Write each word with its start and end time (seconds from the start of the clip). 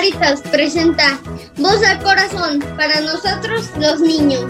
Margaritas 0.00 0.40
presenta 0.50 1.18
Voz 1.58 1.84
al 1.84 2.02
Corazón 2.02 2.58
para 2.78 3.02
nosotros 3.02 3.70
los 3.76 4.00
niños. 4.00 4.46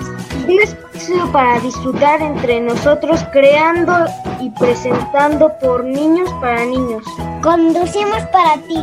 Un 0.46 0.60
espacio 0.62 1.32
para 1.32 1.58
disfrutar 1.58 2.22
entre 2.22 2.60
nosotros 2.60 3.18
creando 3.32 4.06
y 4.40 4.48
presentando 4.50 5.50
por 5.60 5.82
niños 5.82 6.30
para 6.40 6.64
niños. 6.66 7.02
Conducimos 7.42 8.22
para 8.32 8.58
ti. 8.68 8.78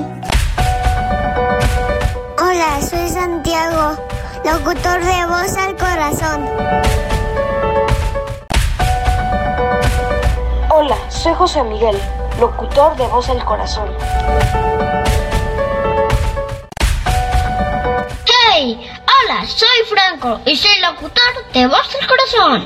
Hola, 2.38 2.82
soy 2.82 3.08
Santiago, 3.08 3.96
locutor 4.44 5.02
de 5.06 5.26
Voz 5.26 5.56
al 5.56 5.74
Corazón. 5.78 6.50
Hola, 10.70 10.98
soy 11.08 11.34
José 11.34 11.64
Miguel, 11.64 11.98
locutor 12.42 12.94
de 12.98 13.08
Voz 13.08 13.30
al 13.30 13.46
Corazón. 13.46 13.88
Hola, 19.24 19.46
soy 19.48 19.68
Franco 19.90 20.42
y 20.46 20.56
soy 20.56 20.80
locutor 20.82 21.52
de 21.54 21.68
Voz 21.68 21.96
al 22.00 22.08
Corazón. 22.08 22.66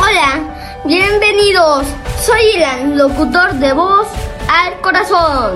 Hola, 0.00 0.40
bienvenidos. 0.84 1.86
Soy 2.20 2.40
Ilan, 2.56 2.98
locutor 2.98 3.52
de 3.54 3.72
Voz 3.74 4.08
al 4.48 4.80
Corazón. 4.80 5.54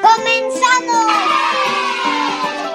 ¡Comenzamos! 0.00 1.12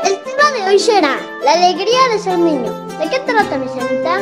El 0.06 0.24
tema 0.24 0.52
de 0.52 0.64
hoy 0.70 0.80
será 0.80 1.18
la 1.44 1.52
alegría 1.54 2.08
de 2.12 2.20
ser 2.20 2.38
niño. 2.38 2.72
¿De 3.00 3.10
qué 3.10 3.20
trata, 3.20 3.58
mi 3.58 3.68
señorita? 3.68 4.22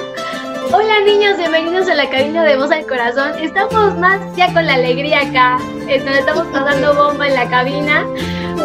Hola 0.74 1.02
niños, 1.02 1.38
bienvenidos 1.38 1.90
a 1.90 1.96
la 1.96 2.10
cabina 2.10 2.46
de 2.46 2.56
Voz 2.56 2.72
al 2.72 2.86
Corazón. 2.86 3.34
Estamos 3.38 3.98
más 3.98 4.22
ya 4.38 4.54
con 4.54 4.66
la 4.66 4.76
alegría 4.76 5.20
acá. 5.20 5.58
Nos 5.58 6.18
estamos 6.18 6.48
pasando 6.48 6.96
bomba 6.96 7.28
en 7.28 7.34
la 7.34 7.50
cabina 7.50 8.06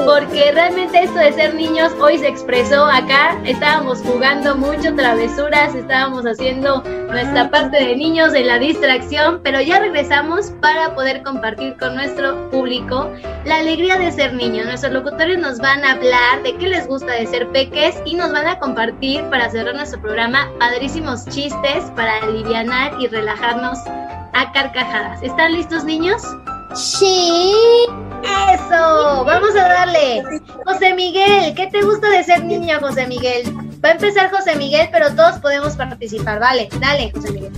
porque 0.07 0.53
realmente 0.53 1.03
esto 1.03 1.19
de 1.19 1.33
ser 1.33 1.55
niños 1.55 1.93
hoy 2.01 2.17
se 2.19 2.29
expresó 2.29 2.87
acá. 2.87 3.37
Estábamos 3.45 3.99
jugando 4.03 4.55
mucho 4.55 4.95
travesuras, 4.95 5.75
estábamos 5.75 6.25
haciendo 6.25 6.81
nuestra 7.11 7.51
parte 7.51 7.77
de 7.77 7.97
niños 7.97 8.33
en 8.33 8.47
la 8.47 8.61
distracción, 8.61 9.41
pero 9.43 9.61
ya 9.61 9.81
regresamos 9.81 10.53
para 10.62 10.95
poder 10.95 11.25
compartir 11.25 11.77
con 11.77 11.97
nuestro 11.97 12.49
público 12.51 13.11
la 13.45 13.57
alegría 13.57 13.99
de 13.99 14.12
ser 14.12 14.33
niños. 14.34 14.67
Nuestros 14.67 14.93
locutores 14.93 15.39
nos 15.39 15.59
van 15.59 15.84
a 15.84 15.93
hablar 15.93 16.41
de 16.45 16.57
qué 16.57 16.69
les 16.69 16.87
gusta 16.87 17.12
de 17.12 17.27
ser 17.27 17.49
peques 17.49 17.97
y 18.05 18.15
nos 18.15 18.31
van 18.31 18.47
a 18.47 18.61
compartir 18.61 19.25
para 19.29 19.51
cerrar 19.51 19.75
nuestro 19.75 20.01
programa 20.01 20.49
padrísimos 20.61 21.25
chistes 21.27 21.84
para 21.97 22.19
alivianar 22.19 22.93
y 23.01 23.09
relajarnos 23.09 23.79
a 24.34 24.53
carcajadas. 24.53 25.21
¿Están 25.21 25.53
listos 25.53 25.83
niños? 25.84 26.23
Sí. 26.75 27.53
Eso, 28.55 29.24
vamos 29.24 29.50
a 29.56 29.69
darle. 29.69 30.22
José 30.64 30.94
Miguel, 30.94 31.55
¿qué 31.55 31.66
te 31.69 31.82
gusta 31.82 32.08
de 32.10 32.24
ser 32.24 32.44
niño, 32.44 32.78
José 32.80 33.06
Miguel? 33.06 33.44
Va 33.84 33.91
a 33.91 33.92
empezar 33.92 34.30
José 34.30 34.56
Miguel, 34.56 34.88
pero 34.91 35.14
todos 35.14 35.38
podemos 35.38 35.77
participar. 35.77 36.41
Vale, 36.41 36.69
dale, 36.80 37.12
José 37.14 37.32
Miguel. 37.32 37.52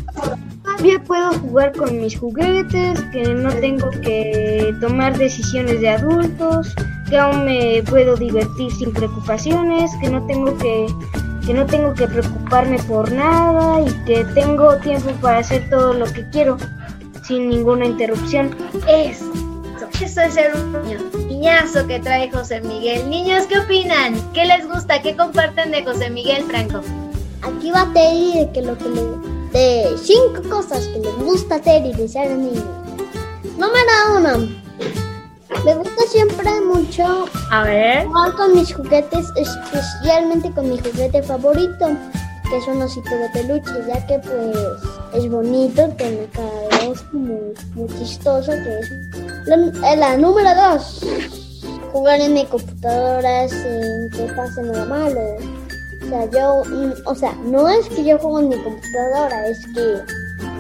Todavía 0.63 1.03
puedo 1.03 1.33
jugar 1.33 1.73
con 1.73 2.01
mis 2.01 2.19
juguetes, 2.19 3.01
que 3.13 3.35
no 3.35 3.51
tengo 3.51 3.91
que 3.91 4.75
tomar 4.81 5.17
decisiones 5.17 5.81
de 5.81 5.89
adultos, 5.89 6.75
que 7.09 7.19
aún 7.19 7.45
me 7.45 7.83
puedo 7.89 8.17
divertir 8.17 8.71
sin 8.73 8.93
preocupaciones, 8.93 9.91
que 10.01 10.11
no 10.11 10.27
tengo 10.27 10.57
que 10.59 10.87
que 11.49 11.55
no 11.55 11.65
tengo 11.65 11.95
que 11.95 12.07
preocuparme 12.07 12.79
por 12.81 13.11
nada 13.11 13.81
y 13.81 13.91
que 14.05 14.23
tengo 14.35 14.77
tiempo 14.81 15.11
para 15.23 15.39
hacer 15.39 15.71
todo 15.71 15.95
lo 15.95 16.05
que 16.05 16.29
quiero 16.29 16.59
sin 17.23 17.49
ninguna 17.49 17.87
interrupción. 17.87 18.55
Eso, 18.87 19.33
eso 20.01 20.21
es 20.21 20.35
ser 20.35 20.55
un 20.55 20.73
niño. 20.73 20.99
Niñazo 21.27 21.87
que 21.87 21.99
trae 21.99 22.31
José 22.31 22.61
Miguel. 22.61 23.09
Niños, 23.09 23.47
¿qué 23.47 23.59
opinan? 23.59 24.15
¿Qué 24.33 24.45
les 24.45 24.67
gusta? 24.67 25.03
¿Qué 25.03 25.17
comparten 25.17 25.71
de 25.71 25.85
José 25.85 26.11
Miguel 26.11 26.45
Franco? 26.45 26.81
Aquí 27.43 27.71
va 27.71 27.83
a 27.83 27.93
te 27.93 28.01
de 28.01 28.51
que 28.53 28.63
lo 28.63 28.77
que 28.77 28.89
le 28.89 29.03
de 29.53 29.97
cinco 29.97 30.43
cosas 30.49 30.87
que 30.89 30.99
les 30.99 31.17
gusta 31.17 31.57
hacer 31.57 31.87
y 31.87 31.93
de 31.95 32.09
ser 32.09 32.31
niño. 32.31 32.65
Número 33.57 34.17
uno. 34.17 34.49
Me 35.65 35.75
gusta 35.75 36.03
siempre 36.09 36.51
mucho 36.61 37.25
A 37.51 37.65
ver. 37.65 38.07
jugar 38.07 38.33
con 38.35 38.55
mis 38.55 38.73
juguetes, 38.73 39.27
especialmente 39.37 40.51
con 40.53 40.69
mi 40.69 40.79
juguete 40.79 41.23
favorito, 41.23 41.89
que 42.49 42.57
es 42.57 42.67
un 42.69 42.83
osito 42.83 43.11
de 43.11 43.29
peluche, 43.33 43.73
ya 43.89 44.07
que 44.07 44.19
pues 44.19 44.57
es 45.15 45.31
bonito, 45.31 45.89
tiene 45.97 46.29
cada 46.33 46.89
vez 46.89 47.03
muy, 47.13 47.55
muy 47.75 47.89
chistoso, 47.99 48.53
que 48.53 48.79
es 48.79 48.93
la, 49.49 49.57
eh, 49.93 49.97
la 49.97 50.17
número 50.17 50.51
dos. 50.55 51.01
Jugar 51.93 52.21
en 52.21 52.35
mi 52.35 52.45
computadora 52.45 53.49
sin 53.49 54.11
que 54.11 54.33
pase 54.35 54.63
nada 54.63 54.85
malo. 54.85 55.21
O 56.03 56.09
sea, 56.09 56.31
yo, 56.31 56.65
mm, 56.65 56.93
o 57.07 57.15
sea, 57.15 57.33
no 57.45 57.69
es 57.69 57.89
que 57.89 58.05
yo 58.05 58.19
juego 58.19 58.41
en 58.41 58.49
mi 58.51 58.57
computadora, 58.63 59.49
es 59.49 59.59
que 59.75 60.03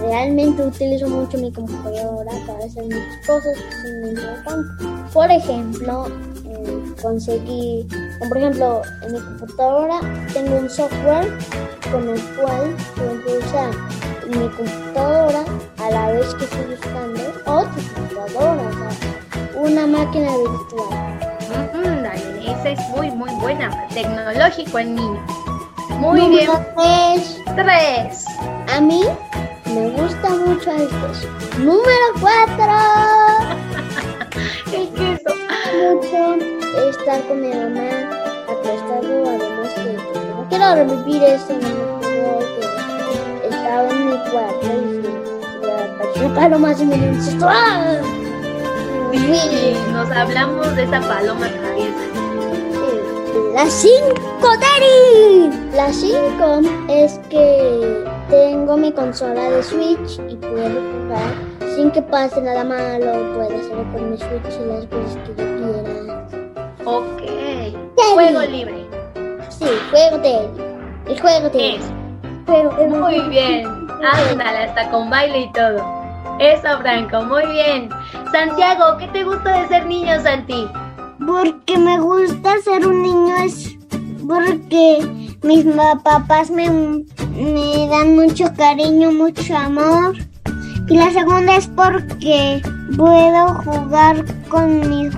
realmente 0.01 0.63
utilizo 0.63 1.09
mucho 1.09 1.39
mi 1.39 1.53
computadora 1.53 2.31
para 2.47 2.65
hacer 2.65 2.85
muchas 2.85 3.27
cosas 3.27 3.57
que 3.57 3.73
son 3.73 4.09
importantes. 4.11 5.13
Por 5.13 5.31
ejemplo, 5.31 6.07
eh, 6.47 6.95
conseguí, 7.03 7.87
por 8.27 8.37
ejemplo, 8.37 8.83
en 9.03 9.13
mi 9.13 9.21
computadora 9.21 10.01
tengo 10.33 10.57
un 10.57 10.71
software 10.71 11.29
con 11.91 12.09
el 12.09 12.21
cual 12.37 12.77
puedo 12.97 13.39
usar 13.39 13.71
mi 14.29 14.49
computadora 14.49 15.45
a 15.79 15.91
la 15.91 16.13
vez 16.13 16.35
que 16.35 16.45
estoy 16.45 16.75
buscando 16.75 17.28
máquina 19.99 20.31
virtual. 20.37 20.91
Mm, 21.75 22.03
dale, 22.03 22.53
esa 22.53 22.69
es 22.71 22.89
muy, 22.91 23.11
muy 23.11 23.31
buena. 23.41 23.87
Tecnológico 23.89 24.79
en 24.79 24.95
niño. 24.95 25.27
Muy 25.99 26.21
Número 26.21 26.53
bien. 26.53 26.67
tres, 26.77 27.43
Tres. 27.57 28.25
A 28.75 28.81
mí 28.81 29.03
me 29.67 29.91
gusta 29.91 30.29
mucho 30.31 30.71
estos. 30.71 31.27
Número 31.59 32.07
4. 32.21 32.65
¿Qué 34.71 34.83
es 34.85 35.21
eso? 35.21 35.35
Mucho 35.75 36.21
estar 36.91 37.21
con 37.27 37.41
mi 37.41 37.49
mamá 37.49 37.91
acostado. 38.49 39.29
Además 39.29 39.75
que 39.75 39.93
no 40.31 40.47
quiero 40.49 40.75
revivir 40.77 41.23
eso. 41.25 41.55
No 41.55 42.39
que 42.39 43.49
estaba 43.49 43.89
en 43.91 44.07
mi 44.07 44.17
cuarto 44.31 44.67
y 44.67 45.67
ya 45.67 45.95
apareció 45.95 46.35
paloma 46.35 46.73
y 46.79 46.85
me 46.85 46.97
dice 47.11 47.37
¡Ah! 47.43 48.01
Sí, 49.13 49.77
nos 49.93 50.11
hablamos 50.11 50.75
de 50.77 50.85
esa 50.85 51.01
paloma 51.01 51.49
traviesa. 51.49 51.99
Las 53.55 53.73
5, 53.73 53.95
Terry. 54.61 55.51
Las 55.75 55.97
5 55.97 56.61
es 56.89 57.19
que 57.31 58.05
tengo 58.29 58.77
mi 58.77 58.93
consola 58.93 59.51
de 59.51 59.63
Switch 59.63 60.21
y 60.29 60.37
puedo 60.37 60.81
jugar 60.81 61.35
sin 61.75 61.91
que 61.91 62.03
pase 62.03 62.41
nada 62.41 62.65
malo. 62.65 63.35
Puedo 63.35 63.59
hacerlo 63.59 63.85
con 63.93 64.11
mi 64.11 64.19
Switch 64.19 64.61
y 64.61 64.67
las 64.67 64.89
veces 64.89 65.19
que 65.25 65.31
yo 65.31 65.57
quiera. 65.57 66.27
Ok. 66.85 67.23
Juego 68.15 68.43
libre. 68.43 68.87
Sí, 69.49 69.67
juego 69.91 70.19
de 70.19 70.49
El 71.07 71.21
juego 71.21 71.49
de 71.51 71.81
de 72.47 72.87
Muy 72.89 73.21
bien. 73.29 73.67
Ándale, 74.03 74.65
hasta 74.65 74.91
con 74.91 75.11
baile 75.11 75.41
y 75.41 75.53
todo. 75.53 75.99
Eso, 76.39 76.79
Franco, 76.81 77.23
muy 77.23 77.45
bien. 77.47 77.89
Santiago, 78.33 78.99
¿qué 78.99 79.09
te 79.09 79.25
gusta 79.25 79.61
de 79.63 79.69
ser 79.69 79.87
niño, 79.87 80.21
Santi? 80.23 80.69
Porque 81.27 81.79
me 81.79 81.99
gusta 81.99 82.59
ser 82.63 82.87
un 82.87 83.03
niño 83.03 83.37
es 83.39 83.77
porque 84.27 85.09
mis 85.43 85.65
papás 86.05 86.51
me, 86.51 86.69
me 86.69 87.89
dan 87.89 88.17
mucho 88.17 88.53
cariño, 88.55 89.13
mucho 89.13 89.57
amor. 89.57 90.15
Y 90.89 90.97
la 90.97 91.11
segunda 91.11 91.57
es 91.57 91.67
porque 91.69 92.61
puedo 92.97 93.55
jugar 93.65 94.25
con 94.49 94.89
mis, 94.89 95.15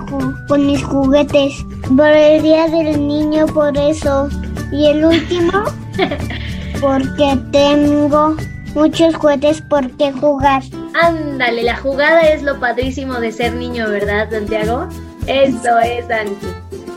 con 0.47 0.65
mis 0.65 0.83
juguetes. 0.83 1.53
Por 1.95 2.07
el 2.07 2.41
día 2.41 2.67
del 2.67 3.07
niño, 3.07 3.45
por 3.47 3.77
eso. 3.77 4.29
Y 4.71 4.85
el 4.85 5.03
último, 5.03 5.51
porque 6.81 7.37
tengo 7.51 8.37
muchos 8.73 9.15
juguetes 9.15 9.61
por 9.63 9.89
qué 9.97 10.13
jugar. 10.13 10.63
Ándale, 10.93 11.63
la 11.63 11.77
jugada 11.77 12.21
es 12.21 12.43
lo 12.43 12.59
padrísimo 12.59 13.19
de 13.19 13.31
ser 13.31 13.53
niño, 13.53 13.89
¿verdad, 13.89 14.29
Santiago? 14.29 14.87
Eso 15.27 15.79
es, 15.79 16.05
Santi. 16.07 16.47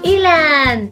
Ilan, 0.02 0.91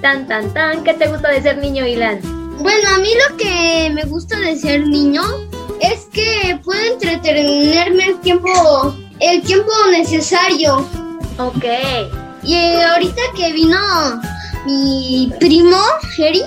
tan, 0.00 0.26
tan, 0.28 0.52
tan, 0.52 0.84
¿qué 0.84 0.94
te 0.94 1.08
gusta 1.08 1.30
de 1.30 1.42
ser 1.42 1.58
niño, 1.58 1.86
Ilan? 1.86 2.20
Bueno, 2.58 2.88
a 2.94 2.98
mí 2.98 3.08
lo 3.28 3.36
que 3.36 3.90
me 3.92 4.04
gusta 4.04 4.38
de 4.38 4.56
ser 4.56 4.86
niño 4.86 5.22
es 5.80 6.06
que 6.12 6.60
puedo 6.62 6.80
entretenerme 6.92 8.06
el 8.06 8.20
tiempo, 8.20 8.94
el 9.20 9.42
tiempo 9.42 9.72
necesario. 9.90 10.86
Ok. 11.38 11.64
Y 12.44 12.74
ahorita 12.74 13.22
que 13.36 13.52
vino 13.52 13.78
mi 14.66 15.32
primo, 15.40 15.80
Eric, 16.18 16.44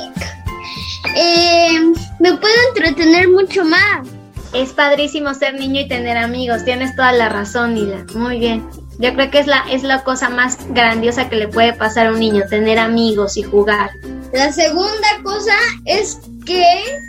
eh, 1.18 1.80
me 2.20 2.34
puedo 2.36 2.56
entretener 2.70 3.30
mucho 3.30 3.66
más. 3.66 4.08
Es 4.56 4.72
padrísimo 4.72 5.34
ser 5.34 5.56
niño 5.56 5.82
y 5.82 5.88
tener 5.90 6.16
amigos. 6.18 6.64
Tienes 6.64 6.96
toda 6.96 7.12
la 7.12 7.28
razón, 7.28 7.74
Nila. 7.74 8.06
Muy 8.16 8.40
bien. 8.40 8.66
Yo 9.00 9.14
creo 9.14 9.30
que 9.30 9.40
es 9.40 9.48
la, 9.48 9.66
es 9.70 9.84
la 9.84 10.06
cosa 10.06 10.30
más 10.30 10.58
grandiosa 10.70 11.28
que 11.28 11.36
le 11.36 11.50
puede 11.50 11.74
pasar 11.74 12.08
a 12.08 12.12
un 12.14 12.20
niño, 12.20 12.44
tener 12.50 12.80
amigos 12.80 13.36
y 13.36 13.44
jugar. 13.44 13.90
La 14.32 14.54
segunda 14.54 15.08
cosa 15.24 15.52
es 15.84 16.20
que 16.46 16.64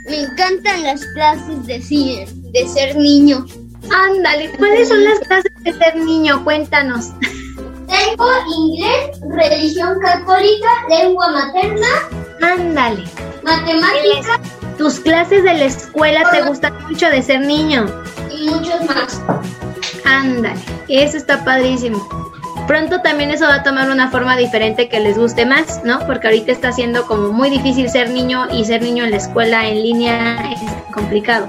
me 0.08 0.22
encantan 0.22 0.82
las 0.82 1.06
clases 1.14 1.64
de 1.66 1.80
cine, 1.80 2.26
de 2.52 2.66
ser 2.66 2.96
niño. 2.96 3.46
Ándale, 3.94 4.50
¿cuáles 4.58 4.88
son 4.88 5.04
las 5.04 5.20
clases 5.20 5.52
de 5.62 5.72
ser 5.72 5.96
niño? 5.96 6.42
Cuéntanos. 6.42 7.10
Tengo 7.86 8.28
inglés, 8.58 9.20
religión 9.30 10.00
católica, 10.00 10.68
lengua 10.88 11.28
materna, 11.30 11.86
Ándale. 12.42 13.04
matemáticas 13.44 14.40
Tus 14.78 15.00
clases 15.00 15.42
de 15.42 15.54
la 15.54 15.64
escuela 15.64 16.22
te 16.30 16.42
gustan 16.42 16.74
mucho 16.88 17.08
de 17.08 17.22
ser 17.22 17.40
niño. 17.40 17.86
y 18.30 18.48
muchos 18.50 18.84
más. 18.84 19.20
Ándale, 20.04 20.54
eso 20.88 21.16
está 21.16 21.44
padrísimo. 21.44 22.06
Pronto 22.66 23.00
también 23.00 23.30
eso 23.30 23.46
va 23.46 23.54
a 23.56 23.62
tomar 23.62 23.90
una 23.90 24.10
forma 24.10 24.36
diferente 24.36 24.88
que 24.88 24.98
les 25.00 25.16
guste 25.16 25.46
más, 25.46 25.82
¿no? 25.84 26.00
Porque 26.06 26.26
ahorita 26.26 26.50
está 26.52 26.72
siendo 26.72 27.06
como 27.06 27.30
muy 27.32 27.48
difícil 27.48 27.88
ser 27.88 28.10
niño 28.10 28.48
y 28.52 28.64
ser 28.64 28.82
niño 28.82 29.04
en 29.04 29.12
la 29.12 29.16
escuela 29.18 29.66
en 29.68 29.82
línea 29.82 30.52
es 30.52 30.60
complicado. 30.92 31.46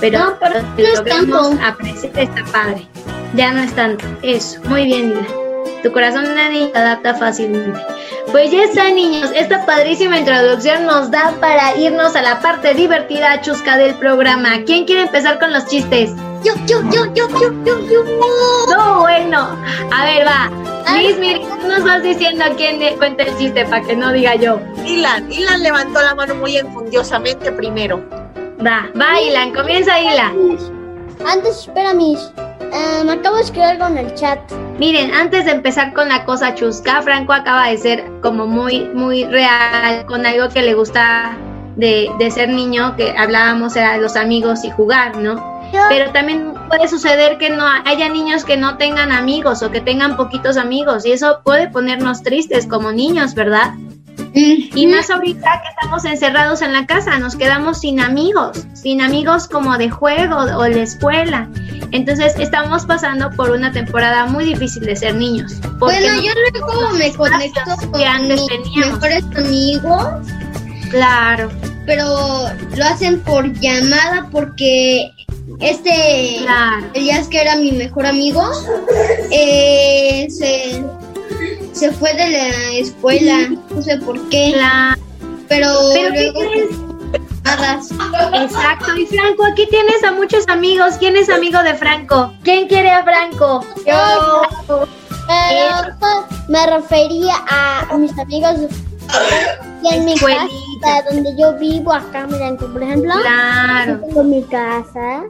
Pero, 0.00 0.18
No, 0.18 0.34
pero 0.38 0.56
lo 0.56 0.62
no 0.62 0.76
que 0.76 0.82
es 0.84 0.98
logramos 0.98 1.48
tanto. 1.50 1.64
apreciar 1.66 2.18
está 2.18 2.44
padre. 2.52 2.86
Ya 3.34 3.50
no 3.52 3.60
es 3.62 3.72
tanto. 3.72 4.04
Eso, 4.22 4.60
muy 4.64 4.84
bien, 4.84 5.10
Lila. 5.10 5.26
Tu 5.82 5.90
corazón 5.92 6.34
nadie 6.34 6.70
adapta 6.74 7.14
fácilmente. 7.14 7.80
Pues 8.30 8.50
ya 8.50 8.64
está, 8.64 8.90
niños. 8.90 9.30
Esta 9.34 9.64
padrísima 9.64 10.18
introducción 10.18 10.84
nos 10.84 11.10
da 11.10 11.34
para 11.40 11.76
irnos 11.76 12.14
a 12.14 12.22
la 12.22 12.40
parte 12.40 12.74
divertida, 12.74 13.40
chusca 13.40 13.78
del 13.78 13.94
programa. 13.94 14.62
¿Quién 14.66 14.84
quiere 14.84 15.02
empezar 15.02 15.38
con 15.38 15.52
los 15.52 15.66
chistes? 15.66 16.10
Yo, 16.44 16.54
yo, 16.66 16.82
yo, 16.90 17.06
yo, 17.14 17.28
yo, 17.28 17.64
yo, 17.64 17.80
yo. 17.88 18.04
No, 18.76 19.00
bueno. 19.00 19.56
A 19.90 20.04
ver, 20.04 20.26
va. 20.26 20.50
Liz, 20.96 21.16
mira, 21.18 21.40
tú 21.60 21.68
nos 21.68 21.84
vas 21.84 22.02
diciendo 22.02 22.44
a 22.44 22.50
quién 22.50 22.78
le 22.78 22.96
cuenta 22.96 23.22
el 23.22 23.36
chiste 23.38 23.64
para 23.64 23.82
que 23.82 23.96
no 23.96 24.12
diga 24.12 24.34
yo. 24.34 24.60
Ilan, 24.84 25.30
Ilan 25.32 25.62
levantó 25.62 26.02
la 26.02 26.14
mano 26.14 26.34
muy 26.34 26.56
enfundiosamente 26.56 27.50
primero. 27.52 28.04
Va, 28.64 28.88
va, 29.00 29.20
Ilan, 29.20 29.54
comienza 29.54 30.00
Ilan. 30.00 30.58
Antes, 31.24 31.60
espera, 31.60 31.94
mis. 31.94 32.30
Eh, 32.72 33.04
me 33.04 33.12
acabo 33.12 33.36
de 33.36 33.42
escribir 33.42 33.64
algo 33.64 33.86
en 33.86 33.98
el 33.98 34.14
chat. 34.14 34.38
Miren, 34.78 35.12
antes 35.12 35.44
de 35.44 35.52
empezar 35.52 35.92
con 35.92 36.08
la 36.08 36.24
cosa 36.24 36.54
chusca, 36.54 37.02
Franco 37.02 37.32
acaba 37.32 37.68
de 37.68 37.78
ser 37.78 38.04
como 38.22 38.46
muy, 38.46 38.84
muy 38.94 39.24
real 39.24 40.06
con 40.06 40.24
algo 40.24 40.48
que 40.48 40.62
le 40.62 40.74
gusta 40.74 41.36
de, 41.76 42.10
de 42.18 42.30
ser 42.30 42.48
niño, 42.48 42.96
que 42.96 43.14
hablábamos 43.16 43.76
era 43.76 43.94
de 43.94 44.00
los 44.00 44.16
amigos 44.16 44.64
y 44.64 44.70
jugar, 44.70 45.16
¿no? 45.16 45.58
Pero 45.88 46.10
también 46.12 46.54
puede 46.68 46.88
suceder 46.88 47.38
que 47.38 47.50
no 47.50 47.64
haya 47.84 48.08
niños 48.08 48.44
que 48.44 48.56
no 48.56 48.78
tengan 48.78 49.12
amigos 49.12 49.62
o 49.62 49.70
que 49.70 49.80
tengan 49.80 50.16
poquitos 50.16 50.56
amigos 50.56 51.04
y 51.04 51.12
eso 51.12 51.40
puede 51.44 51.68
ponernos 51.68 52.22
tristes 52.22 52.66
como 52.66 52.92
niños, 52.92 53.34
¿verdad? 53.34 53.74
Y 54.34 54.86
más 54.86 55.10
ahorita 55.10 55.62
que 55.62 55.68
estamos 55.70 56.04
encerrados 56.04 56.62
en 56.62 56.72
la 56.72 56.86
casa, 56.86 57.18
nos 57.18 57.34
quedamos 57.36 57.80
sin 57.80 57.98
amigos, 58.00 58.64
sin 58.74 59.00
amigos 59.00 59.48
como 59.48 59.76
de 59.78 59.90
juego 59.90 60.36
o 60.36 60.62
de 60.62 60.82
escuela. 60.82 61.48
Entonces 61.90 62.34
estamos 62.38 62.84
pasando 62.84 63.30
por 63.30 63.50
una 63.50 63.72
temporada 63.72 64.26
muy 64.26 64.44
difícil 64.44 64.84
de 64.84 64.94
ser 64.94 65.14
niños. 65.14 65.54
Bueno, 65.78 66.14
no- 66.14 66.22
yo 66.22 66.32
luego 66.52 66.90
me 66.98 67.12
conecto 67.14 67.60
con 67.90 68.28
mis 68.28 68.76
mejores 68.86 69.24
amigos, 69.36 70.06
Claro, 70.90 71.50
pero 71.84 72.46
lo 72.76 72.84
hacen 72.84 73.20
por 73.20 73.52
llamada 73.60 74.26
porque 74.32 75.10
este 75.60 76.36
claro. 76.40 76.86
Elías, 76.94 77.28
que 77.28 77.40
era 77.42 77.56
mi 77.56 77.72
mejor 77.72 78.06
amigo, 78.06 78.42
eh, 79.30 80.26
se, 80.30 80.82
se 81.72 81.92
fue 81.92 82.12
de 82.14 82.30
la 82.30 82.48
escuela, 82.72 83.48
no 83.70 83.82
sé 83.82 83.98
por 83.98 84.28
qué, 84.28 84.52
claro. 84.54 85.00
pero, 85.48 85.68
Pero 85.92 86.12
¿qué 86.12 86.32
luego. 86.32 86.98
Exacto. 88.34 88.96
Y 88.96 89.06
Franco, 89.06 89.44
aquí 89.46 89.66
tienes 89.70 90.04
a 90.04 90.12
muchos 90.12 90.46
amigos. 90.48 90.94
¿Quién 90.98 91.16
es 91.16 91.30
amigo 91.30 91.62
de 91.62 91.74
Franco? 91.74 92.32
¿Quién 92.42 92.68
quiere 92.68 92.90
a 92.90 93.02
Franco? 93.04 93.64
Yo, 93.86 94.42
Pero 94.66 95.96
pues, 95.98 96.48
me 96.48 96.66
refería 96.66 97.34
a 97.48 97.96
mis 97.96 98.16
amigos 98.18 98.54
y 99.82 99.94
en 99.94 100.04
mi 100.04 100.14
casa, 100.16 100.46
donde 101.10 101.34
yo 101.38 101.54
vivo 101.58 101.92
acá, 101.92 102.26
miren, 102.26 102.56
por 102.58 102.82
ejemplo, 102.82 103.12
Claro. 103.22 104.00
tengo 104.06 104.24
mi 104.24 104.42
casa. 104.44 105.22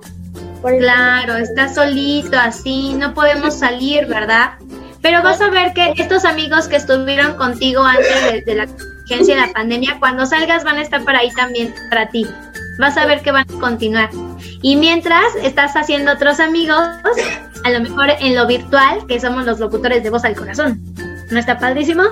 Por 0.60 0.76
Claro, 0.78 1.36
estás 1.36 1.76
solito 1.76 2.36
así, 2.36 2.94
no 2.94 3.14
podemos 3.14 3.54
salir, 3.54 4.06
¿verdad? 4.06 4.54
Pero 5.02 5.22
vas 5.22 5.40
a 5.40 5.50
ver 5.50 5.72
que 5.74 5.92
estos 5.96 6.24
amigos 6.24 6.68
que 6.68 6.76
estuvieron 6.76 7.34
contigo 7.34 7.82
antes 7.82 8.32
de, 8.32 8.40
de 8.42 8.54
la 8.54 8.66
contingencia 8.66 9.36
de 9.36 9.46
la 9.46 9.52
pandemia, 9.52 9.96
cuando 9.98 10.26
salgas 10.26 10.64
van 10.64 10.76
a 10.76 10.82
estar 10.82 11.02
por 11.04 11.14
ahí 11.14 11.30
también 11.32 11.74
para 11.90 12.08
ti. 12.08 12.26
Vas 12.78 12.96
a 12.96 13.06
ver 13.06 13.22
que 13.22 13.32
van 13.32 13.46
a 13.48 13.60
continuar. 13.60 14.10
Y 14.62 14.76
mientras 14.76 15.34
estás 15.42 15.76
haciendo 15.76 16.12
otros 16.12 16.40
amigos, 16.40 16.78
a 17.64 17.70
lo 17.70 17.80
mejor 17.80 18.10
en 18.20 18.34
lo 18.34 18.46
virtual, 18.46 19.06
que 19.06 19.20
somos 19.20 19.44
los 19.44 19.58
locutores 19.58 20.02
de 20.02 20.10
voz 20.10 20.24
al 20.24 20.36
corazón. 20.36 20.80
¿No 21.30 21.38
está 21.38 21.58
padrísimo? 21.58 22.02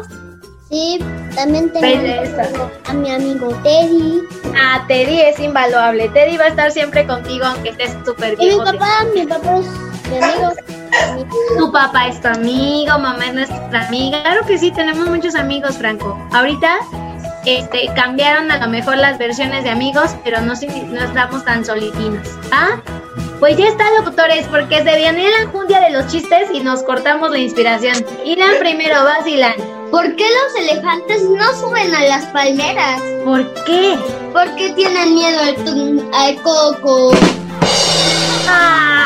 Sí, 0.68 0.98
también 1.36 1.72
tengo 1.72 2.70
a 2.86 2.92
mi 2.92 3.10
amigo 3.10 3.48
Teddy. 3.62 4.22
Ah, 4.56 4.84
Teddy 4.88 5.20
es 5.20 5.38
invaluable. 5.38 6.08
Teddy 6.08 6.36
va 6.36 6.44
a 6.44 6.48
estar 6.48 6.72
siempre 6.72 7.06
contigo 7.06 7.44
aunque 7.44 7.70
estés 7.70 7.96
súper 8.04 8.36
Y 8.40 8.46
mi 8.46 8.58
papá, 8.58 9.04
mi 9.14 9.26
papá 9.26 9.58
es 9.58 9.66
mi 10.10 10.18
amigo. 10.18 10.52
Tu 11.58 11.72
papá 11.72 12.08
es 12.08 12.20
tu 12.20 12.28
amigo, 12.28 12.98
mamá 12.98 13.26
es 13.26 13.34
nuestra 13.34 13.86
amiga. 13.86 14.22
Claro 14.22 14.46
que 14.46 14.58
sí, 14.58 14.70
tenemos 14.70 15.08
muchos 15.08 15.34
amigos, 15.34 15.78
Franco. 15.78 16.18
Ahorita 16.32 16.78
este, 17.44 17.90
cambiaron 17.94 18.50
a 18.50 18.58
lo 18.58 18.68
mejor 18.68 18.98
las 18.98 19.18
versiones 19.18 19.64
de 19.64 19.70
amigos, 19.70 20.14
pero 20.24 20.40
no, 20.40 20.54
no 20.54 21.00
estamos 21.00 21.44
tan 21.44 21.64
solitinos. 21.64 22.26
¿Ah? 22.52 22.80
Pues 23.40 23.56
ya 23.56 23.68
está, 23.68 23.84
locutores, 23.98 24.46
porque 24.48 24.82
se 24.82 24.96
viene 24.96 25.28
la 25.30 25.50
jundia 25.50 25.80
de 25.80 25.90
los 25.90 26.06
chistes 26.06 26.48
y 26.52 26.60
nos 26.60 26.82
cortamos 26.82 27.30
la 27.30 27.38
inspiración. 27.38 28.04
Ilan 28.24 28.54
primero, 28.60 29.04
vas, 29.04 29.26
Ilan. 29.26 29.76
¿por 29.90 30.14
qué 30.16 30.24
los 30.24 30.62
elefantes 30.62 31.22
no 31.30 31.54
suben 31.54 31.94
a 31.94 32.04
las 32.04 32.26
palmeras? 32.26 33.00
¿Por 33.24 33.52
qué? 33.64 33.96
Porque 34.32 34.70
tienen 34.70 35.14
miedo 35.14 35.40
al, 35.40 36.10
al 36.12 36.42
coco. 36.42 37.12
¡Ah! 38.48 39.05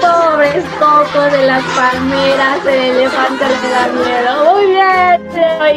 Pobres 0.00 0.64
cocos 0.78 1.32
de 1.32 1.46
las 1.46 1.62
palmeras, 1.76 2.64
el 2.66 2.80
elefante 2.96 3.44
le 3.48 3.70
da 3.70 3.86
miedo. 3.88 4.54
Muy 4.54 4.66
bien, 4.66 5.18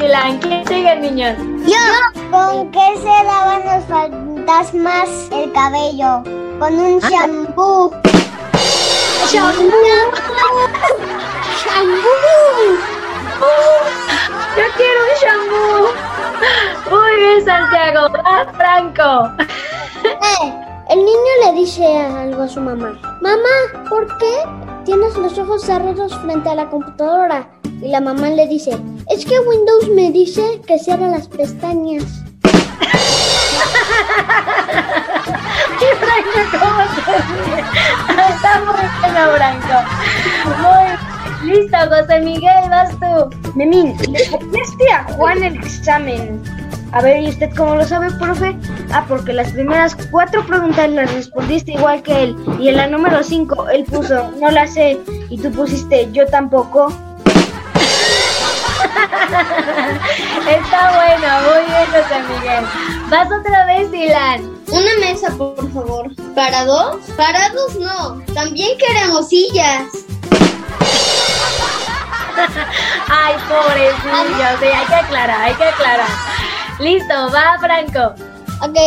Ilan. 0.05 0.37
¿Quién 0.39 0.67
sigue, 0.67 0.95
niños? 0.97 1.37
Yo, 1.65 1.85
¿con 2.31 2.71
qué 2.71 2.95
se 2.97 3.23
lavan 3.23 3.61
los 3.65 3.85
fantasmas 3.85 5.09
el 5.31 5.51
cabello? 5.51 6.23
Con 6.59 6.73
un 6.73 6.99
shampoo. 6.99 7.91
Yo 9.31 9.41
quiero 14.77 14.99
un 15.03 15.15
shampoo. 15.21 15.93
Muy 16.89 17.15
bien, 17.17 17.45
Santiago. 17.45 18.09
Vas, 18.09 18.47
Franco. 18.55 19.31
El 20.93 20.99
niño 20.99 21.33
le 21.43 21.59
dice 21.59 21.83
algo 21.97 22.43
a 22.43 22.47
su 22.47 22.61
mamá. 22.61 23.01
Mamá, 23.19 23.89
¿por 23.89 24.05
qué 24.19 24.31
tienes 24.85 25.17
los 25.17 25.35
ojos 25.39 25.63
cerrados 25.63 26.15
frente 26.19 26.47
a 26.47 26.53
la 26.53 26.69
computadora? 26.69 27.49
Y 27.81 27.87
la 27.87 27.99
mamá 27.99 28.29
le 28.29 28.47
dice, 28.47 28.77
es 29.09 29.25
que 29.25 29.39
Windows 29.39 29.89
me 29.89 30.11
dice 30.11 30.61
que 30.67 30.77
cierra 30.77 31.07
las 31.07 31.27
pestañas. 31.27 32.03
Y 35.81 35.85
Franco, 35.97 36.39
¿cómo 36.59 36.83
se 36.93 37.01
ríe? 37.33 37.59
Está 38.29 38.51
muy 38.61 38.85
bueno, 39.01 39.21
Franco. 39.35 39.77
Muy. 40.61 41.49
Listo, 41.49 41.77
José 41.89 42.19
Miguel, 42.21 42.69
vas 42.69 42.91
tú. 42.99 43.51
Memín, 43.55 43.97
le 44.09 44.29
copiaste 44.29 44.91
a 44.91 45.03
Juan 45.15 45.43
el 45.43 45.55
examen. 45.55 46.41
A 46.93 47.01
ver, 47.01 47.23
¿y 47.23 47.29
usted 47.29 47.49
cómo 47.57 47.75
lo 47.75 47.83
sabe, 47.85 48.11
profe? 48.11 48.55
Ah, 48.91 49.03
porque 49.07 49.33
las 49.33 49.51
primeras 49.51 49.97
cuatro 50.11 50.45
preguntas 50.45 50.87
las 50.91 51.11
respondiste 51.11 51.71
igual 51.71 52.03
que 52.03 52.25
él. 52.25 52.35
Y 52.59 52.69
en 52.69 52.77
la 52.77 52.85
número 52.85 53.23
cinco, 53.23 53.67
él 53.69 53.83
puso, 53.83 54.31
no 54.39 54.51
la 54.51 54.67
sé. 54.67 54.99
Y 55.29 55.39
tú 55.39 55.51
pusiste, 55.51 56.07
yo 56.11 56.27
tampoco. 56.27 56.93
Está 60.47 60.91
bueno, 60.93 61.27
muy 61.49 61.65
bien, 61.65 61.87
José 61.87 62.21
Miguel. 62.29 62.63
Vas 63.09 63.27
otra 63.39 63.65
vez, 63.65 63.89
Dylan. 63.89 64.43
Una 64.71 64.93
mesa, 64.99 65.31
por 65.35 65.73
favor. 65.73 66.11
¿Para 66.35 66.63
dos? 66.65 66.97
Para 67.17 67.49
dos 67.49 67.75
no. 67.79 68.21
También 68.35 68.77
queremos 68.77 69.29
sillas. 69.29 69.85
Ay, 73.09 73.35
pobrecillos, 73.49 74.59
sí, 74.59 74.67
hay 74.67 74.85
que 74.85 74.95
aclarar, 74.95 75.41
hay 75.41 75.53
que 75.55 75.63
aclarar. 75.63 76.32
Listo, 76.79 77.29
va, 77.31 77.59
Franco. 77.59 78.15
Ok, 78.61 78.77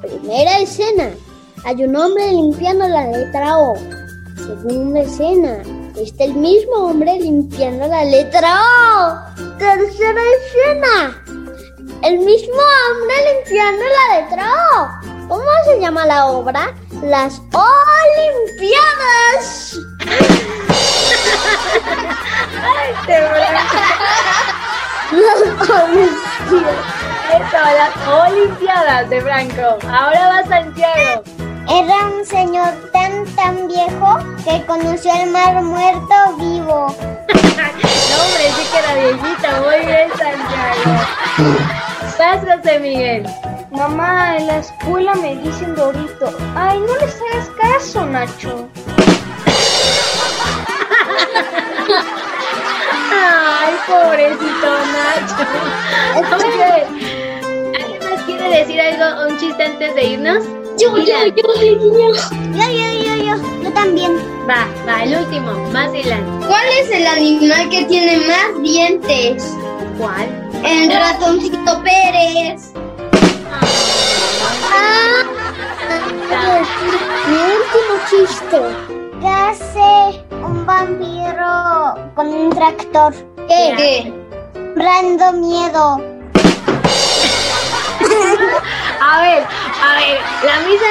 primera 0.00 0.58
escena. 0.58 1.10
Hay 1.64 1.82
un 1.84 1.96
hombre 1.96 2.30
limpiando 2.30 2.86
la 2.86 3.06
letra 3.06 3.58
O. 3.58 3.74
Segunda 4.36 5.00
escena. 5.00 5.60
Está 5.96 6.24
el 6.24 6.34
mismo 6.34 6.74
hombre 6.74 7.18
limpiando 7.18 7.88
la 7.88 8.04
letra 8.04 8.60
O. 8.62 9.18
Tercera 9.58 10.20
escena. 10.38 11.20
El 12.02 12.18
mismo 12.20 12.62
hombre 12.90 13.14
limpiando 13.34 13.84
la 13.84 14.20
letra 14.20 14.44
O. 14.74 14.76
¿Cómo 15.28 15.50
se 15.64 15.80
llama 15.80 16.06
la 16.06 16.26
obra? 16.26 16.72
Las 17.02 17.40
Olimpiadas. 18.20 19.76
Las 25.12 25.68
Olimpiadas. 25.68 27.01
Eso, 27.32 27.56
las 27.56 27.94
Olimpiadas 28.30 29.08
de 29.08 29.20
Franco. 29.22 29.78
Ahora 29.88 30.28
va 30.28 30.42
Santiago. 30.48 31.22
Era 31.68 32.06
un 32.06 32.26
señor 32.26 32.72
tan 32.92 33.24
tan 33.34 33.68
viejo 33.68 34.18
que 34.44 34.62
conoció 34.66 35.10
el 35.22 35.30
mar 35.30 35.62
muerto 35.62 36.36
vivo. 36.38 36.94
No, 38.12 38.16
hombre, 38.24 38.44
sí 38.56 38.64
que 38.70 38.78
era 38.78 38.92
viejita. 38.94 39.48
Muy 39.62 39.80
bien, 39.86 40.08
Santiago. 40.10 40.84
Vas, 42.18 42.40
José 42.44 42.78
Miguel. 42.78 43.26
Mamá, 43.70 44.36
en 44.36 44.46
la 44.46 44.58
escuela 44.58 45.14
me 45.14 45.34
dicen 45.36 45.74
Dorito. 45.74 46.30
Ay, 46.54 46.78
no 46.78 46.94
les 46.98 47.16
hagas 47.20 47.48
caso, 47.58 48.06
Nacho. 48.06 48.68
Ay, 53.10 53.74
pobrecito 53.88 54.68
Nacho. 54.92 55.46
Ok. 56.18 57.11
¿Alguien 58.42 58.66
más 58.66 58.66
quiere 58.66 58.66
decir 58.66 58.80
algo, 58.80 59.28
un 59.28 59.38
chiste 59.38 59.62
antes 59.62 59.94
de 59.94 60.04
irnos? 60.04 60.44
Yo, 60.78 60.96
yo, 60.96 61.04
yo, 61.04 61.42
yo, 61.60 61.76
yo. 61.80 62.12
Yo, 62.52 62.66
yo, 62.70 62.86
yo, 63.04 63.14
yo, 63.24 63.62
yo 63.62 63.72
también. 63.72 64.16
Va, 64.48 64.66
va, 64.86 65.04
el 65.04 65.16
último. 65.16 65.52
Más 65.72 65.92
Dylan. 65.92 66.40
¿Cuál 66.48 66.66
es 66.80 66.90
el 66.90 67.06
animal 67.06 67.68
que 67.68 67.84
tiene 67.84 68.16
más 68.26 68.60
dientes? 68.62 69.54
¿Cuál? 69.98 70.26
El 70.64 70.92
ratoncito 70.92 71.82
Pérez. 71.82 72.72
Ah, 74.72 75.22
Mi 77.28 77.36
último 77.36 77.94
chiste. 78.10 78.60
¿Qué 79.20 79.28
hace 79.28 80.24
un 80.44 80.66
vampiro 80.66 82.12
con 82.16 82.26
un 82.26 82.50
tractor? 82.50 83.14
¿Qué? 83.46 83.74
¿Qué? 83.76 84.12
Brando 84.74 85.32
miedo. 85.34 86.11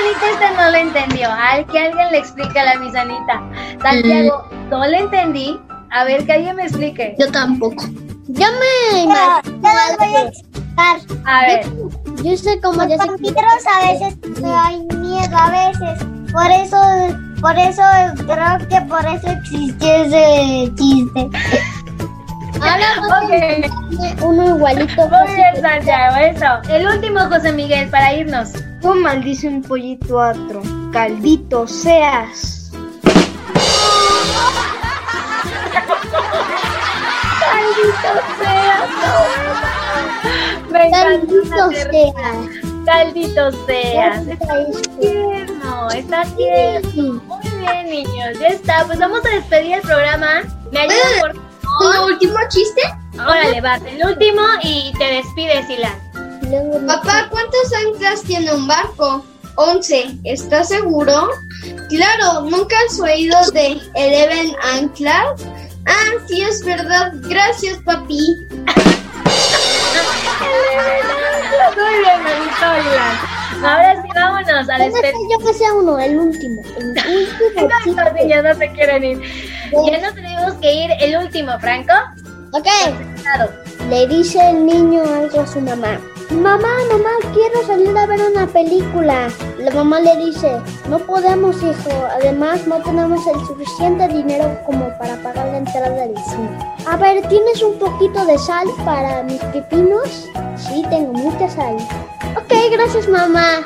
Misanita 0.04 0.30
esta 0.32 0.52
no 0.64 0.72
la 0.72 0.80
entendió. 0.80 1.30
Al 1.32 1.66
que 1.68 1.80
alguien 1.80 2.12
le 2.12 2.18
explique 2.20 2.60
a 2.60 2.66
la 2.66 2.80
misanita. 2.80 3.42
Santiago, 3.82 4.48
no 4.70 4.86
la 4.86 4.98
entendí. 5.00 5.60
A 5.92 6.04
ver, 6.06 6.26
que 6.26 6.34
alguien 6.34 6.56
me 6.56 6.64
explique. 6.64 7.16
Yo 7.20 7.32
tampoco. 7.32 7.84
Yo 8.28 8.48
me 8.48 8.98
Yo, 8.98 9.04
imagino. 9.04 9.42
yo 9.44 9.70
les 9.90 9.98
voy 9.98 10.16
a 10.16 10.22
explicar. 10.28 10.98
A 11.26 11.42
ver, 11.42 11.66
Yo 12.24 12.38
sé 12.38 12.60
cómo 12.62 12.84
Los 12.86 12.98
vampiros 12.98 13.68
a 13.76 13.92
veces 13.92 14.18
hay 14.44 14.80
miedo, 14.98 15.38
a 15.38 15.50
veces. 15.50 16.06
Por 16.32 16.50
eso, 16.50 16.78
por 17.42 17.58
eso 17.58 17.82
creo 18.26 18.68
que 18.70 18.82
por 18.88 19.06
eso 19.06 19.28
existió 19.28 19.94
ese 19.96 20.72
chiste. 20.76 21.30
Ahora 22.62 23.22
ok. 23.24 23.30
voy 23.90 24.08
a 24.08 24.26
uno 24.26 24.56
igualito. 24.56 25.10
Muy 25.10 25.36
bien, 25.36 25.62
Santiago, 25.62 26.16
eso. 26.18 26.72
El 26.74 26.88
último, 26.88 27.20
José 27.28 27.52
Miguel, 27.52 27.90
para 27.90 28.14
irnos. 28.14 28.54
¿Cómo 28.82 28.96
maldice 29.02 29.48
un 29.48 29.62
pollito 29.62 30.20
a 30.22 30.32
otro? 30.32 30.62
Caldito 30.92 31.68
seas. 31.68 32.72
Caldito 37.40 38.14
sea, 38.40 38.88
Me 40.72 40.92
Caldito 40.92 41.44
esa 41.44 41.70
sea. 41.70 41.92
risa. 41.92 42.32
Caldito 42.86 43.52
seas. 43.66 44.28
Está 44.28 44.56
tierno, 45.00 45.90
está 45.92 46.24
tierno. 46.36 47.22
Muy 47.28 47.50
bien, 47.60 47.90
niños. 47.90 48.40
Ya 48.40 48.48
está. 48.48 48.86
Pues 48.86 49.00
vamos 49.00 49.22
a 49.26 49.30
despedir 49.30 49.74
el 49.76 49.82
programa. 49.82 50.42
¿Me 50.72 50.80
ayudan 50.80 51.20
por 51.20 51.36
¿Un 51.36 51.94
favor? 51.94 52.12
último 52.14 52.36
chiste? 52.50 52.82
Órale, 53.16 53.62
vas. 53.62 53.82
El 53.84 54.04
último 54.06 54.42
y 54.64 54.92
te 54.98 55.04
despides, 55.06 55.70
Ilan. 55.70 55.94
Papá, 56.88 57.28
¿cuántos 57.30 57.72
anclas 57.74 58.22
tiene 58.24 58.54
un 58.54 58.68
barco? 58.68 59.24
Once. 59.56 60.06
¿Estás 60.26 60.68
seguro? 60.68 61.30
Claro, 61.90 62.42
¿nunca 62.42 62.76
has 62.88 63.00
oído 63.00 63.38
de 63.54 63.80
Eleven 63.96 64.54
Anclas? 64.62 65.42
Ah, 65.86 66.12
sí, 66.28 66.42
es 66.42 66.64
verdad. 66.66 67.14
Gracias, 67.30 67.78
papi. 67.86 68.20
Muy 71.78 72.00
bien, 72.00 72.24
me 72.24 72.36
gustó, 72.46 72.66
Ilan. 72.66 73.66
Ahora 73.66 74.02
sí, 74.02 74.10
vámonos 74.14 74.70
a 74.70 74.78
despedir. 74.78 75.14
yo 75.32 75.46
que 75.46 75.54
sea 75.54 75.74
uno, 75.74 76.00
el 76.00 76.18
último. 76.18 76.62
El 76.78 76.88
último 76.90 77.70
Los 77.70 77.84
chiste. 77.84 78.14
niños 78.14 78.44
no 78.44 78.56
se 78.56 78.72
quieren 78.74 79.04
ir. 79.06 79.22
Ya 79.72 80.00
nos 80.02 80.16
tenemos 80.16 80.54
que 80.56 80.74
ir. 80.74 80.92
El 81.00 81.18
último, 81.18 81.58
Franco. 81.60 81.94
Ok. 82.54 82.68
Le 83.90 84.08
dice 84.08 84.50
el 84.50 84.66
niño 84.66 85.02
algo 85.04 85.42
a 85.42 85.48
su 85.48 85.62
mamá. 85.62 86.00
Mamá, 86.32 86.70
mamá, 86.90 87.10
quiero 87.34 87.66
salir 87.68 87.96
a 87.98 88.06
ver 88.06 88.22
una 88.22 88.48
película. 88.48 89.28
La 89.60 89.72
mamá 89.72 90.00
le 90.00 90.16
dice, 90.16 90.62
no 90.88 90.98
podemos, 91.00 91.58
hijo. 91.62 91.92
Además, 92.10 92.66
no 92.66 92.82
tenemos 92.82 93.28
el 93.28 93.46
suficiente 93.46 94.08
dinero 94.08 94.58
como 94.66 94.98
para 94.98 95.18
pagar 95.18 95.48
la 95.48 95.58
entrada 95.58 95.90
del 95.90 96.16
cine. 96.18 96.58
A 96.88 96.96
ver, 96.96 97.28
¿tienes 97.28 97.62
un 97.62 97.78
poquito 97.78 98.26
de 98.26 98.38
sal 98.38 98.66
para 98.86 99.24
mis 99.24 99.42
pepinos? 99.46 100.30
Sí, 100.56 100.86
tengo 100.90 101.12
mucha 101.12 101.50
sal. 101.50 101.76
Ok, 102.38 102.54
gracias, 102.72 103.08
mamá. 103.10 103.62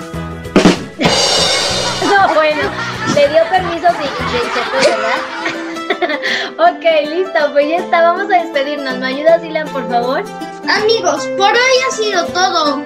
No, 2.05 2.33
bueno, 2.35 2.61
le 3.15 3.29
dio 3.29 3.39
permiso 3.49 3.87
fue, 3.87 4.91
¿verdad? 4.91 5.19
ok, 6.75 7.09
listo, 7.09 7.51
pues 7.51 7.67
ya 7.67 7.77
está, 7.77 8.01
vamos 8.03 8.25
a 8.31 8.43
despedirnos. 8.43 8.97
¿Me 8.99 9.07
ayudas, 9.07 9.43
Ilan, 9.43 9.67
por 9.69 9.89
favor? 9.89 10.23
Amigos, 10.67 11.27
por 11.37 11.51
hoy 11.51 11.77
ha 11.87 11.91
sido 11.91 12.25
todo. 12.27 12.81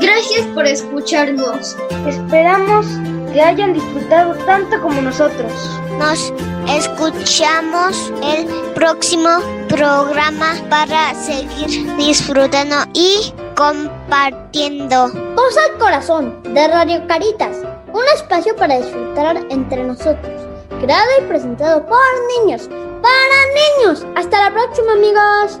Gracias 0.00 0.46
por 0.54 0.64
escucharnos. 0.64 1.76
Esperamos 2.06 2.86
que 3.32 3.40
hayan 3.40 3.72
disfrutado 3.72 4.34
tanto 4.46 4.80
como 4.80 5.02
nosotros. 5.02 5.52
Nos 5.98 6.32
escuchamos 6.68 8.12
el 8.22 8.46
próximo 8.74 9.28
programa 9.68 10.54
para 10.70 11.14
seguir 11.14 11.96
disfrutando 11.96 12.76
y 12.94 13.32
compartiendo. 13.56 15.08
Voz 15.34 15.56
al 15.56 15.78
corazón 15.78 16.42
de 16.54 16.68
Radio 16.68 17.04
Caritas, 17.08 17.56
un 17.92 18.04
espacio 18.14 18.54
para 18.54 18.78
disfrutar 18.78 19.36
entre 19.50 19.82
nosotros, 19.82 20.42
creado 20.80 21.10
y 21.20 21.24
presentado 21.24 21.84
por 21.86 21.98
niños, 22.38 22.68
para 22.68 23.82
niños. 23.82 24.06
Hasta 24.14 24.44
la 24.44 24.52
próxima, 24.52 24.92
amigos. 24.92 25.60